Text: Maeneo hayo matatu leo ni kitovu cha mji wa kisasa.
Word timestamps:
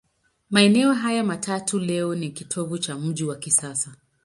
Maeneo 0.49 0.93
hayo 0.93 1.23
matatu 1.23 1.79
leo 1.79 2.15
ni 2.15 2.29
kitovu 2.29 2.77
cha 2.77 2.95
mji 2.97 3.23
wa 3.23 3.35
kisasa. 3.35 3.95